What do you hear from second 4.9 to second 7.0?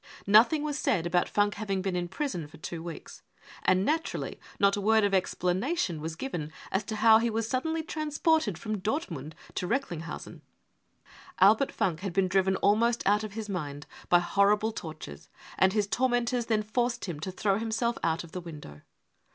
of explana tion was given as to